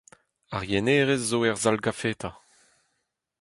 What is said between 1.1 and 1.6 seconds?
zo er